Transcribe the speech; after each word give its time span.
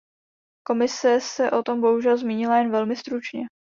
Komise 0.65 1.19
se 1.21 1.51
o 1.51 1.63
tom 1.63 1.81
bohužel 1.81 2.17
zmínila 2.17 2.57
jen 2.57 2.71
velmi 2.71 2.95
stručně. 2.95 3.41